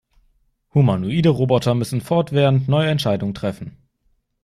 Humanoide 0.73 1.29
Roboter 1.29 1.75
müssen 1.75 2.01
fortwährend 2.01 2.67
neue 2.67 2.89
Entscheidungen 2.89 3.35
treffen. 3.35 3.77